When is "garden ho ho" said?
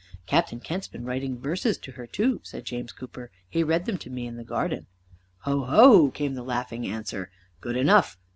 4.43-6.09